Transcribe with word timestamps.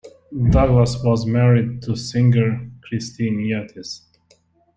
Douglass 0.49 1.03
was 1.03 1.27
married 1.27 1.83
to 1.83 1.95
singer 1.95 2.67
Christine 2.81 3.39
Yates. 3.39 4.07